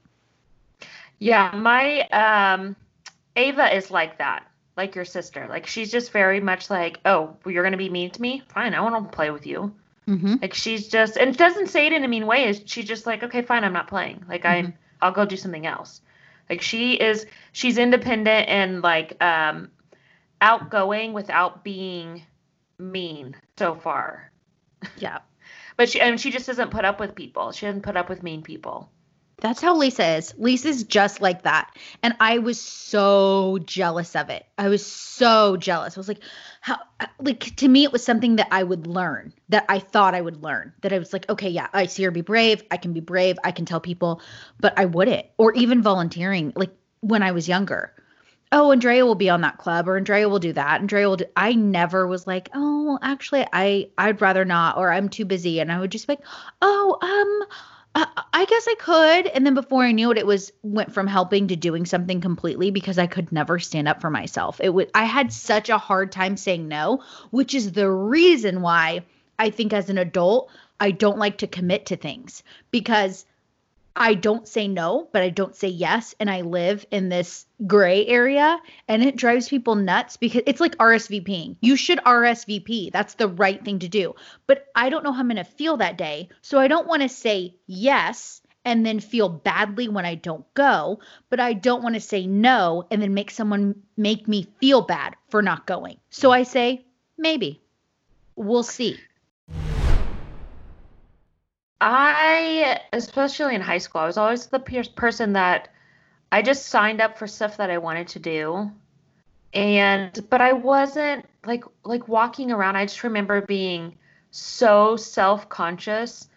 [1.18, 2.76] Yeah, my um
[3.37, 5.46] Ava is like that, like your sister.
[5.48, 8.42] Like she's just very much like, "Oh, well, you're going to be mean to me?
[8.48, 9.74] Fine, I want to play with you."
[10.09, 10.37] Mm-hmm.
[10.40, 12.48] Like she's just and doesn't say it in a mean way.
[12.48, 14.24] Is she's just like, "Okay, fine, I'm not playing.
[14.28, 14.68] Like Mhm.
[14.68, 16.00] I I'll go do something else."
[16.49, 19.71] Like she is she's independent and like um
[20.41, 22.25] outgoing without being
[22.79, 24.33] mean so far.
[24.99, 25.19] Yeah.
[25.77, 27.53] But she and she just doesn't put up with people.
[27.53, 28.91] She doesn't put up with mean people.
[29.41, 30.35] That's how Lisa is.
[30.37, 31.71] Lisa's just like that.
[32.03, 34.45] And I was so jealous of it.
[34.59, 35.97] I was so jealous.
[35.97, 36.23] I was like,
[36.61, 36.79] how,
[37.21, 40.42] like, to me, it was something that I would learn, that I thought I would
[40.42, 40.73] learn.
[40.83, 42.62] That I was like, okay, yeah, I see her be brave.
[42.71, 43.38] I can be brave.
[43.44, 44.21] I can tell people,
[44.61, 45.27] but I wouldn't.
[45.38, 47.92] Or even volunteering, like when I was younger.
[48.51, 50.81] Oh, Andrea will be on that club, or Andrea will do that.
[50.81, 51.27] Andrea will do.
[51.37, 55.71] I never was like, oh, actually, I I'd rather not, or I'm too busy, and
[55.71, 56.25] I would just be like,
[56.62, 57.49] oh, um,
[57.99, 59.27] I, I guess I could.
[59.27, 62.71] And then before I knew it, it was went from helping to doing something completely
[62.71, 64.61] because I could never stand up for myself.
[64.63, 69.05] It would I had such a hard time saying no, which is the reason why
[69.39, 73.27] I think as an adult I don't like to commit to things because
[73.99, 76.15] I don't say no, but I don't say yes.
[76.21, 80.77] And I live in this gray area and it drives people nuts because it's like
[80.77, 81.57] RSVPing.
[81.61, 82.93] You should RSVP.
[82.93, 84.15] That's the right thing to do.
[84.47, 86.29] But I don't know how I'm going to feel that day.
[86.43, 91.01] So I don't want to say yes and then feel badly when I don't go.
[91.29, 95.17] But I don't want to say no and then make someone make me feel bad
[95.29, 95.99] for not going.
[96.11, 97.61] So I say maybe.
[98.37, 98.97] We'll see.
[101.81, 105.69] I, especially in high school, I was always the pe- person that
[106.33, 108.71] I just signed up for stuff that I wanted to do.
[109.55, 113.97] And but I wasn't like like walking around, I just remember being
[114.31, 116.29] so self-conscious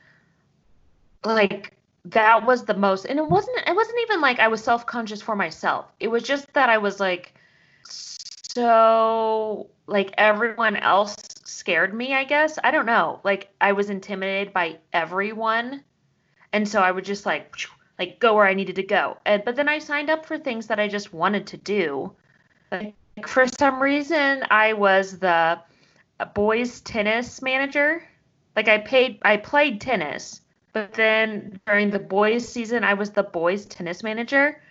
[1.25, 1.73] like
[2.05, 5.35] that was the most and it wasn't it wasn't even like I was self-conscious for
[5.35, 5.85] myself.
[5.99, 7.33] It was just that I was like
[8.55, 12.57] so like everyone else scared me, I guess.
[12.63, 13.19] I don't know.
[13.23, 15.83] Like I was intimidated by everyone.
[16.53, 17.55] And so I would just like
[17.97, 19.17] like go where I needed to go.
[19.25, 22.13] And but then I signed up for things that I just wanted to do.
[22.71, 25.59] Like for some reason I was the
[26.33, 28.03] boys tennis manager.
[28.55, 30.41] Like I paid I played tennis,
[30.73, 34.61] but then during the boys season I was the boys tennis manager.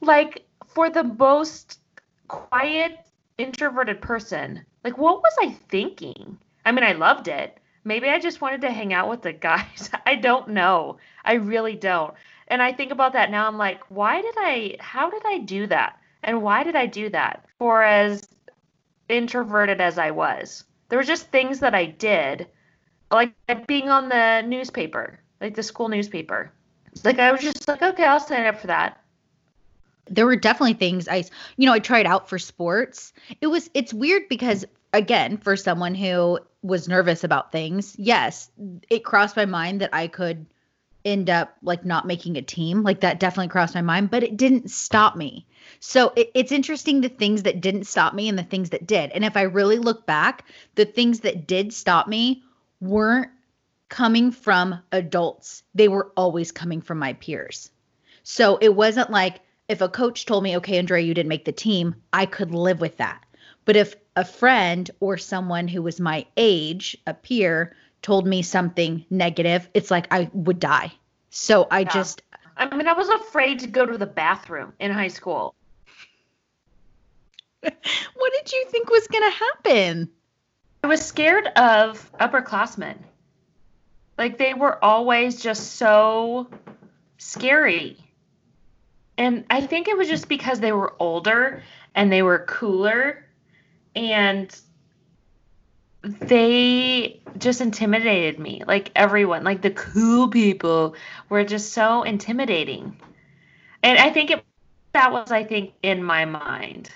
[0.00, 1.78] Like for the most
[2.26, 2.98] quiet
[3.42, 4.64] introverted person.
[4.84, 6.38] Like, what was I thinking?
[6.64, 7.58] I mean, I loved it.
[7.84, 9.90] Maybe I just wanted to hang out with the guys.
[10.06, 10.98] I don't know.
[11.24, 12.14] I really don't.
[12.48, 13.46] And I think about that now.
[13.46, 15.98] I'm like, why did I, how did I do that?
[16.22, 17.46] And why did I do that?
[17.58, 18.22] For as
[19.08, 22.46] introverted as I was, there were just things that I did,
[23.10, 23.34] like
[23.66, 26.52] being on the newspaper, like the school newspaper.
[27.04, 29.01] Like, I was just like, okay, I'll sign up for that
[30.10, 31.24] there were definitely things I,
[31.56, 33.12] you know, I tried out for sports.
[33.40, 38.50] It was, it's weird because, again, for someone who was nervous about things, yes,
[38.90, 40.46] it crossed my mind that I could
[41.04, 42.82] end up like not making a team.
[42.82, 45.46] Like that definitely crossed my mind, but it didn't stop me.
[45.80, 49.10] So it, it's interesting the things that didn't stop me and the things that did.
[49.10, 52.42] And if I really look back, the things that did stop me
[52.80, 53.30] weren't
[53.88, 57.70] coming from adults, they were always coming from my peers.
[58.22, 59.40] So it wasn't like,
[59.72, 62.80] if a coach told me, okay, Andrea, you didn't make the team, I could live
[62.80, 63.24] with that.
[63.64, 69.06] But if a friend or someone who was my age, a peer, told me something
[69.08, 70.92] negative, it's like I would die.
[71.30, 71.88] So I yeah.
[71.88, 72.22] just.
[72.54, 75.54] I mean, I was afraid to go to the bathroom in high school.
[77.62, 77.72] what
[78.34, 80.10] did you think was going to happen?
[80.84, 82.98] I was scared of upperclassmen.
[84.18, 86.48] Like, they were always just so
[87.16, 87.96] scary.
[89.18, 91.62] And I think it was just because they were older
[91.94, 93.26] and they were cooler
[93.94, 94.58] and
[96.02, 98.62] they just intimidated me.
[98.66, 100.94] Like everyone, like the cool people
[101.28, 102.96] were just so intimidating.
[103.82, 104.44] And I think it
[104.92, 106.90] that was I think in my mind.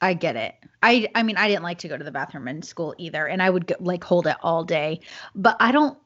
[0.00, 0.54] I get it.
[0.82, 3.42] I I mean I didn't like to go to the bathroom in school either and
[3.42, 5.00] I would go, like hold it all day.
[5.34, 5.98] But I don't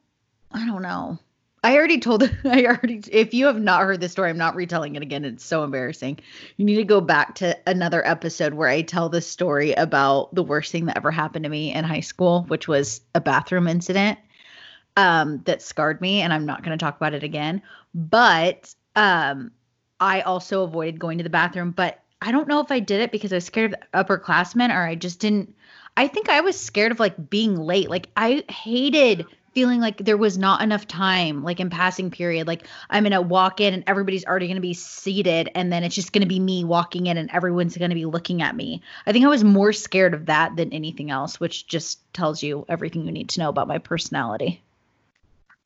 [0.53, 1.19] I don't know.
[1.67, 4.95] I already told I already if you have not heard this story, I'm not retelling
[4.95, 5.25] it again.
[5.25, 6.21] It's so embarrassing.
[6.57, 10.45] You need to go back to another episode where I tell this story about the
[10.45, 14.21] worst thing that ever happened to me in high school, which was a bathroom incident
[14.97, 17.61] um, that scarred me, and I'm not going to talk about it again.
[17.93, 19.51] But um,
[19.99, 23.11] I also avoided going to the bathroom, but I don't know if I did it
[23.11, 25.57] because I was scared of upperclassmen or I just didn't.
[25.97, 27.91] I think I was scared of like being late.
[27.91, 32.47] Like I hated feeling like there was not enough time, like in passing period.
[32.47, 36.13] Like I'm gonna walk in and everybody's already gonna be seated, and then it's just
[36.13, 38.83] gonna be me walking in and everyone's gonna be looking at me.
[39.07, 42.67] I think I was more scared of that than anything else, which just tells you
[42.69, 44.63] everything you need to know about my personality.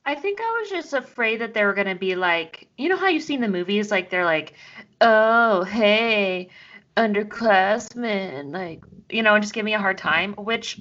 [0.05, 3.09] I think I was just afraid that they were gonna be like, you know how
[3.09, 4.53] you've seen the movies, like they're like,
[5.01, 6.47] oh hey,
[6.95, 10.79] underclassmen, like you know, and just give me a hard time, which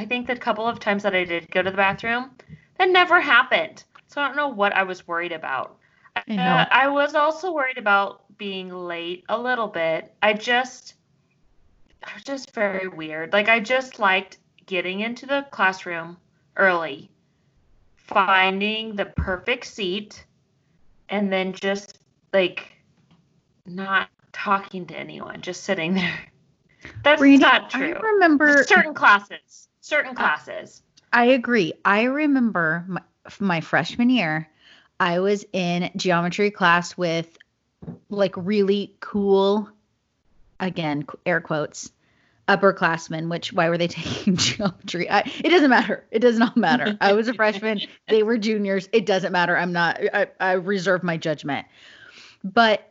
[0.00, 2.30] I think the couple of times that I did go to the bathroom,
[2.78, 3.84] that never happened.
[4.06, 5.76] So I don't know what I was worried about.
[6.16, 10.14] I, uh, I was also worried about being late a little bit.
[10.22, 10.94] I just,
[12.02, 13.34] I was just very weird.
[13.34, 16.16] Like I just liked getting into the classroom
[16.56, 17.10] early,
[17.96, 20.24] finding the perfect seat,
[21.10, 21.98] and then just
[22.32, 22.72] like
[23.66, 26.20] not talking to anyone, just sitting there.
[27.02, 27.94] That's Brandy, not true.
[27.94, 30.82] I remember certain classes certain uh, classes.
[31.12, 31.74] I agree.
[31.84, 33.02] I remember my,
[33.40, 34.48] my freshman year,
[34.98, 37.36] I was in geometry class with
[38.08, 39.68] like really cool,
[40.60, 41.90] again, air quotes,
[42.48, 45.10] upperclassmen, which why were they taking geometry?
[45.10, 46.04] I, it doesn't matter.
[46.10, 46.96] It does not matter.
[47.00, 47.80] I was a freshman.
[48.08, 48.88] They were juniors.
[48.92, 49.56] It doesn't matter.
[49.56, 51.66] I'm not, I, I reserve my judgment.
[52.42, 52.90] But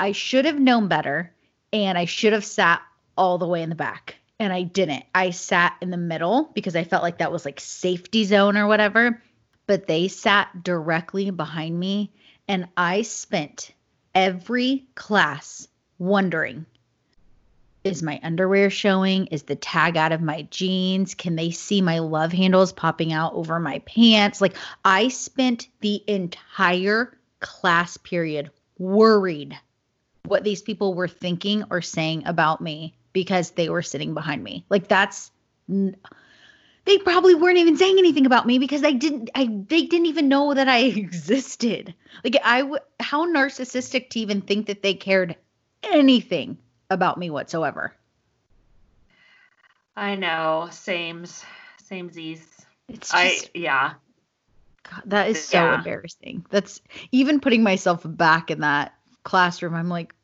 [0.00, 1.32] I should have known better
[1.72, 2.82] and I should have sat
[3.16, 5.04] all the way in the back and I didn't.
[5.14, 8.66] I sat in the middle because I felt like that was like safety zone or
[8.66, 9.22] whatever.
[9.66, 12.12] But they sat directly behind me
[12.46, 13.72] and I spent
[14.14, 15.66] every class
[15.98, 16.66] wondering
[17.86, 19.26] is my underwear showing?
[19.26, 21.14] Is the tag out of my jeans?
[21.14, 24.40] Can they see my love handles popping out over my pants?
[24.40, 29.56] Like I spent the entire class period worried
[30.24, 34.66] what these people were thinking or saying about me because they were sitting behind me.
[34.68, 35.30] Like that's
[35.68, 40.28] they probably weren't even saying anything about me because I didn't I they didn't even
[40.28, 41.94] know that I existed.
[42.22, 45.34] Like I w- how narcissistic to even think that they cared
[45.82, 46.58] anything
[46.90, 47.94] about me whatsoever.
[49.96, 51.42] I know, same's
[51.90, 52.42] samesies.
[52.90, 53.94] It's just I yeah.
[54.90, 55.74] God, that is so Yeah.
[55.76, 56.44] embarrassing.
[56.50, 58.92] That's even putting myself back in that
[59.24, 59.74] classroom.
[59.74, 60.14] I'm like,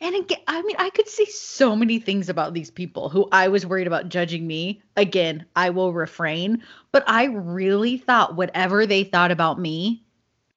[0.00, 3.48] and again, I mean, I could say so many things about these people who I
[3.48, 4.82] was worried about judging me.
[4.96, 10.02] Again, I will refrain, but I really thought whatever they thought about me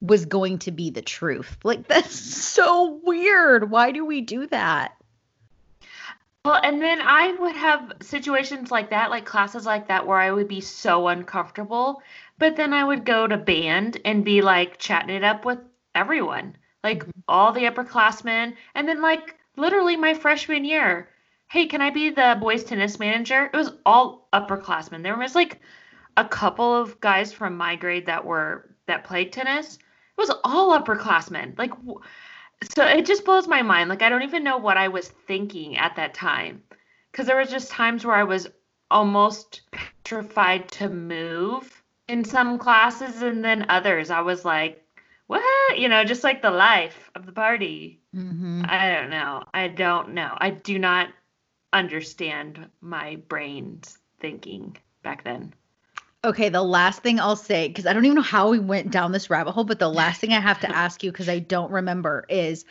[0.00, 1.56] was going to be the truth.
[1.64, 3.70] Like, that's so weird.
[3.70, 4.96] Why do we do that?
[6.44, 10.30] Well, and then I would have situations like that, like classes like that, where I
[10.30, 12.02] would be so uncomfortable.
[12.38, 15.58] But then I would go to band and be like chatting it up with
[15.94, 17.12] everyone, like Mhm.
[17.28, 18.54] all the upperclassmen.
[18.74, 21.08] And then, like, literally my freshman year,
[21.48, 23.50] hey, can I be the boys' tennis manager?
[23.52, 25.02] It was all upperclassmen.
[25.02, 25.60] There was like
[26.16, 29.76] a couple of guys from my grade that were that played tennis.
[29.76, 31.58] It was all upperclassmen.
[31.58, 31.72] Like,
[32.74, 33.90] so it just blows my mind.
[33.90, 36.62] Like I don't even know what I was thinking at that time.
[37.12, 38.46] Cuz there was just times where I was
[38.90, 44.82] almost petrified to move in some classes and then others I was like,
[45.26, 45.42] "What?"
[45.74, 48.00] You know, just like the life of the party.
[48.14, 48.64] Mm-hmm.
[48.68, 49.44] I don't know.
[49.52, 50.36] I don't know.
[50.38, 51.08] I do not
[51.72, 55.54] understand my brain's thinking back then.
[56.24, 59.12] Okay, the last thing I'll say, because I don't even know how we went down
[59.12, 61.70] this rabbit hole, but the last thing I have to ask you, because I don't
[61.70, 62.64] remember, is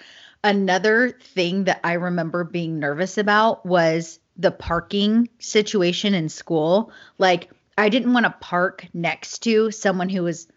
[0.43, 6.91] another thing that I remember being nervous about was the parking situation in school.
[7.17, 10.47] Like, I didn't want to park next to someone who was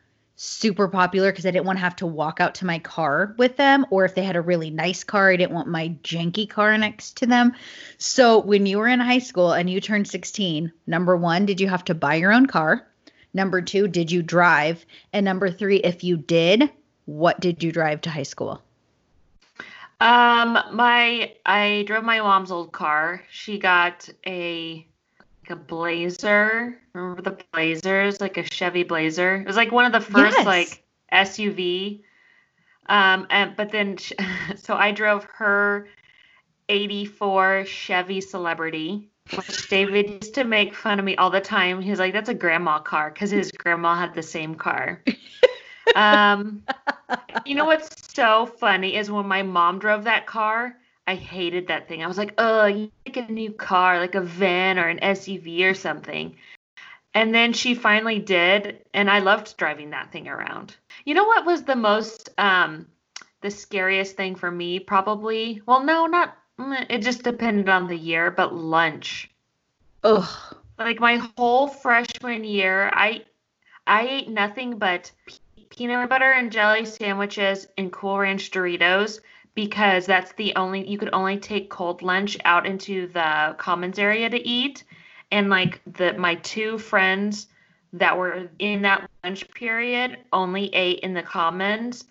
[0.41, 3.57] super popular because I didn't want to have to walk out to my car with
[3.57, 3.85] them.
[3.91, 7.17] Or if they had a really nice car, I didn't want my janky car next
[7.19, 7.55] to them.
[7.99, 11.69] So when you were in high school and you turned 16, number one, did you
[11.69, 12.87] have to buy your own car?
[13.35, 14.87] Number two, did you drive?
[15.13, 16.71] And number three, if you did,
[17.05, 18.63] what did you drive to high school?
[20.01, 23.23] Um, my I drove my mom's old car.
[23.31, 24.87] She got a
[25.51, 26.79] a Blazer.
[26.93, 29.37] Remember the Blazers, like a Chevy Blazer.
[29.37, 30.47] It was like one of the first Yes.
[30.47, 32.03] like SUV.
[32.89, 34.13] Um, and but then sh-
[34.57, 35.89] so I drove her
[36.69, 41.81] 84 Chevy Celebrity, which David used to make fun of me all the time.
[41.81, 45.03] He was like, "That's a grandma car," because his grandma had the same car.
[45.97, 46.63] Um,
[47.45, 50.77] you know what's so funny is when my mom drove that car,
[51.09, 52.05] I hated that thing.
[52.05, 55.63] I was like, oh, you get a new car, like a van or an SUV
[55.63, 56.37] or something.
[57.15, 60.77] And then she finally did, and I loved driving that thing around.
[61.07, 62.89] You know what was the most, um,
[63.41, 64.81] the scariest thing for me?
[64.81, 69.31] Probably, well, no, not, mm, it just depended on the year, but lunch.
[70.05, 70.29] Ugh.
[70.79, 73.25] Like my whole freshman year, I
[73.87, 75.11] I ate nothing but
[75.71, 79.21] peanut butter and jelly sandwiches and Cool Ranch Doritos
[79.59, 84.31] because that's the only you could only take cold lunch out into the commons area
[84.31, 84.85] to eat.
[85.33, 87.49] And like the my two friends
[87.95, 92.05] that were in that lunch period only ate in the commons.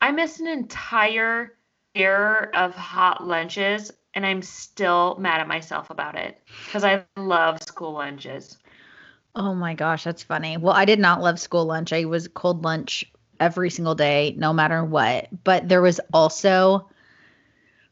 [0.00, 1.52] I missed an entire
[1.94, 7.62] year of hot lunches and I'm still mad at myself about it because I love
[7.62, 8.56] school lunches.
[9.34, 10.56] Oh my gosh, that's funny.
[10.56, 11.92] Well, I did not love school lunch.
[11.92, 13.04] I was cold lunch
[13.38, 15.28] every single day, no matter what.
[15.44, 16.88] But there was also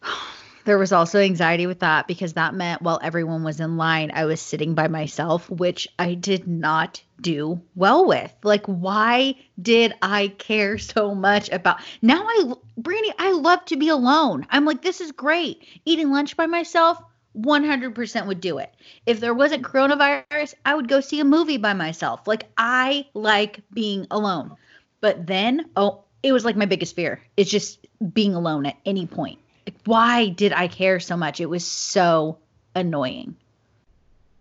[0.65, 4.25] there was also anxiety with that because that meant while everyone was in line, I
[4.25, 8.33] was sitting by myself, which I did not do well with.
[8.43, 12.25] Like, why did I care so much about now?
[12.27, 14.47] I, Brandy, I love to be alone.
[14.51, 15.67] I'm like, this is great.
[15.85, 17.03] Eating lunch by myself,
[17.37, 18.73] 100% would do it.
[19.07, 22.27] If there wasn't coronavirus, I would go see a movie by myself.
[22.27, 24.57] Like, I like being alone.
[25.01, 27.23] But then, oh, it was like my biggest fear.
[27.37, 29.39] It's just being alone at any point.
[29.85, 31.41] Why did I care so much?
[31.41, 32.39] It was so
[32.75, 33.37] annoying.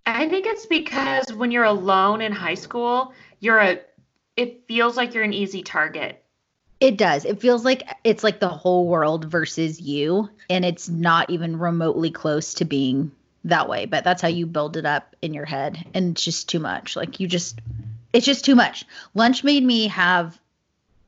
[0.05, 3.79] I think it's because when you're alone in high school, you're a
[4.37, 6.23] it feels like you're an easy target.
[6.79, 7.25] It does.
[7.25, 12.09] It feels like it's like the whole world versus you, and it's not even remotely
[12.09, 13.11] close to being
[13.43, 13.85] that way.
[13.85, 16.95] But that's how you build it up in your head, and it's just too much.
[16.95, 17.59] Like you just,
[18.13, 18.85] it's just too much.
[19.13, 20.39] Lunch made me have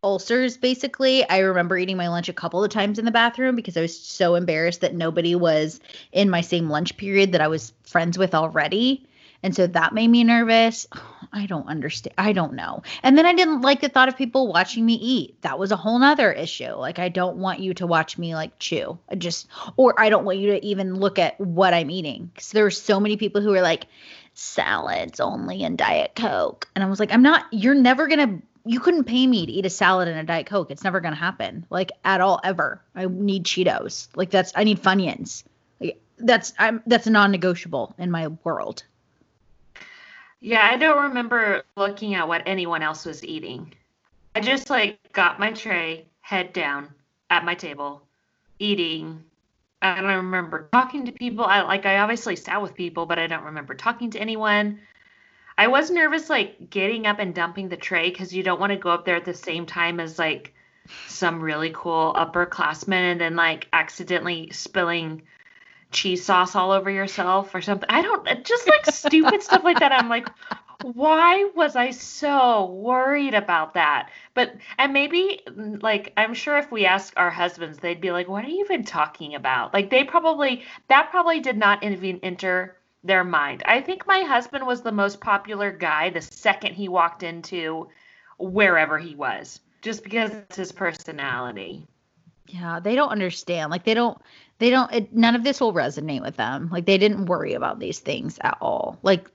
[0.04, 0.58] ulcers.
[0.58, 3.82] Basically, I remember eating my lunch a couple of times in the bathroom because I
[3.82, 5.80] was so embarrassed that nobody was
[6.12, 9.08] in my same lunch period that I was friends with already.
[9.44, 10.88] And so that made me nervous.
[11.36, 12.14] I don't understand.
[12.18, 12.84] I don't know.
[13.02, 15.42] And then I didn't like the thought of people watching me eat.
[15.42, 16.76] That was a whole nother issue.
[16.76, 19.00] Like, I don't want you to watch me like chew.
[19.10, 22.30] I just, or I don't want you to even look at what I'm eating.
[22.34, 23.88] Because there were so many people who were like,
[24.36, 26.70] salads only and Diet Coke.
[26.76, 29.52] And I was like, I'm not, you're never going to, you couldn't pay me to
[29.52, 30.72] eat a salad and a Diet Coke.
[30.72, 32.82] It's never to happen, like at all, ever.
[32.96, 34.08] I need Cheetos.
[34.16, 35.44] Like that's, I need Funyuns.
[35.80, 38.84] Like, that's, I'm, that's a non negotiable in my world.
[40.40, 43.74] Yeah, I don't remember looking at what anyone else was eating.
[44.36, 46.90] I just like got my tray, head down
[47.30, 48.02] at my table,
[48.60, 49.24] eating.
[49.82, 51.46] I don't remember talking to people.
[51.46, 54.80] I like I obviously sat with people, but I don't remember talking to anyone.
[55.58, 58.78] I was nervous like getting up and dumping the tray because you don't want to
[58.78, 60.54] go up there at the same time as like
[61.08, 65.24] some really cool upperclassmen and then like accidentally spilling
[65.92, 67.90] cheese sauce all over yourself or something.
[67.90, 69.92] I don't uh, just like stupid stuff like that.
[69.92, 70.28] I'm like,
[70.82, 74.10] why was I so worried about that?
[74.34, 78.28] But and maybe mm, like I'm sure if we ask our husbands, they'd be like,
[78.28, 79.74] what are you even talking about?
[79.74, 83.64] Like they probably that probably did not even enter their mind.
[83.66, 87.90] I think my husband was the most popular guy the second he walked into
[88.38, 91.86] wherever he was, just because it's his personality.
[92.48, 93.72] Yeah, they don't understand.
[93.72, 94.18] Like they don't
[94.60, 96.70] they don't it, none of this will resonate with them.
[96.72, 99.00] Like they didn't worry about these things at all.
[99.02, 99.30] Like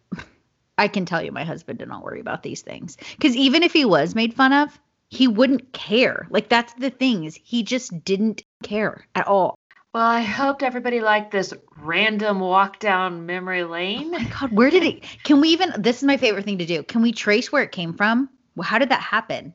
[0.79, 2.97] I can tell you my husband did not worry about these things.
[3.21, 4.79] Cuz even if he was made fun of,
[5.11, 6.27] he wouldn't care.
[6.31, 9.58] Like that's the thing is He just didn't care at all.
[9.95, 14.15] Well, I hoped everybody liked this random walk down memory lane.
[14.15, 16.67] Oh my god, where did it Can we even This is my favorite thing to
[16.67, 16.83] do.
[16.83, 18.29] Can we trace where it came from?
[18.63, 19.55] How did that happen?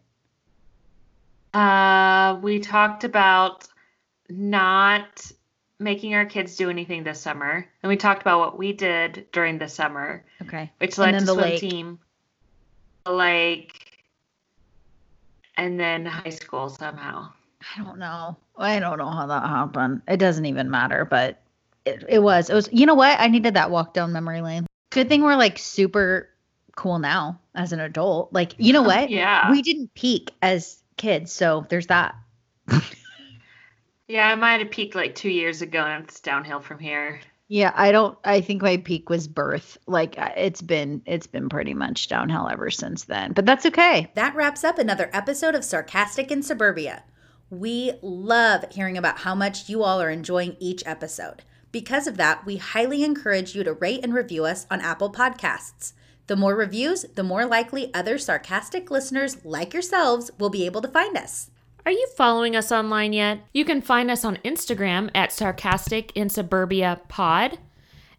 [1.54, 3.68] Uh, we talked about
[4.28, 5.32] not
[5.80, 9.60] making our kids do anything this summer, and we talked about what we did during
[9.60, 10.26] the summer.
[10.42, 10.72] Okay.
[10.80, 11.60] Which led to the swim lake.
[11.60, 12.00] team,
[13.06, 14.04] the lake,
[15.58, 17.32] and then high school somehow.
[17.62, 18.38] I don't know.
[18.58, 20.02] I don't know how that happened.
[20.08, 21.42] It doesn't even matter, but
[21.86, 22.50] it, it was.
[22.50, 22.70] It was.
[22.72, 23.20] You know what?
[23.20, 24.66] I needed that walk down memory lane.
[24.92, 26.30] Good thing we're like super
[26.76, 28.32] cool now as an adult.
[28.32, 29.10] Like, you know what?
[29.10, 29.52] yeah.
[29.52, 31.32] We didn't peak as kids.
[31.32, 32.16] So there's that.
[34.08, 37.20] yeah, I might have peaked like two years ago and it's downhill from here.
[37.50, 39.78] Yeah, I don't I think my peak was birth.
[39.86, 43.34] Like it's been it's been pretty much downhill ever since then.
[43.34, 44.12] But that's okay.
[44.16, 47.04] That wraps up another episode of Sarcastic in Suburbia.
[47.60, 51.44] We love hearing about how much you all are enjoying each episode.
[51.72, 55.94] Because of that, we highly encourage you to rate and review us on Apple Podcasts.
[56.26, 60.88] The more reviews, the more likely other sarcastic listeners like yourselves will be able to
[60.88, 61.52] find us.
[61.86, 63.42] Are you following us online yet?
[63.54, 67.60] You can find us on Instagram at Sarcastic in Suburbia Pod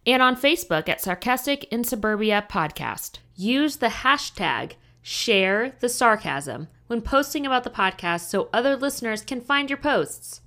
[0.07, 3.19] and on Facebook at Sarcastic in Suburbia Podcast.
[3.35, 9.41] Use the hashtag share the sarcasm when posting about the podcast so other listeners can
[9.41, 10.41] find your posts.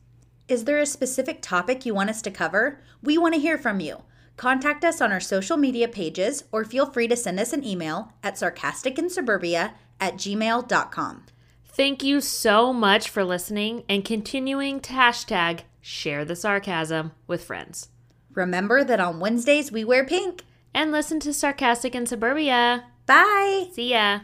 [0.49, 2.81] Is there a specific topic you want us to cover?
[3.03, 4.03] We want to hear from you.
[4.37, 8.13] Contact us on our social media pages or feel free to send us an email
[8.23, 11.27] at sarcasticinsuburbia at gmail.com.
[11.65, 17.89] Thank you so much for listening and continuing to hashtag share the sarcasm with friends.
[18.35, 20.45] Remember that on Wednesdays we wear pink.
[20.75, 22.85] And listen to Sarcastic in Suburbia.
[23.07, 23.69] Bye.
[23.73, 24.21] See ya.